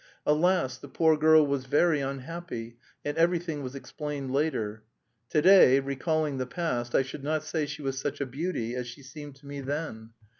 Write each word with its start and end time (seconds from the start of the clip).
Alas, 0.25 0.79
the 0.79 0.87
poor 0.87 1.15
girl 1.15 1.45
was 1.45 1.65
very 1.67 1.99
unhappy, 2.01 2.75
and 3.05 3.15
everything 3.19 3.61
was 3.61 3.75
explained 3.75 4.31
later. 4.33 4.81
To 5.29 5.43
day, 5.43 5.79
recalling 5.79 6.39
the 6.39 6.47
past, 6.47 6.95
I 6.95 7.03
should 7.03 7.23
not 7.23 7.43
say 7.43 7.67
she 7.67 7.83
was 7.83 7.99
such 8.01 8.19
a 8.19 8.25
beauty 8.25 8.73
as 8.75 8.87
she 8.87 9.03
seemed 9.03 9.35
to 9.35 9.45
me 9.45 9.61
then. 9.61 10.09